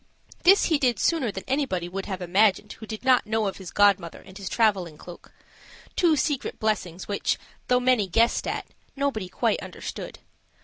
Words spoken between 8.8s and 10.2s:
nobody quite understood.